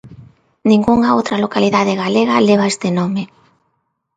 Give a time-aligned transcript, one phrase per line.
[0.69, 3.23] Ningunha outra localidade galega leva este nome.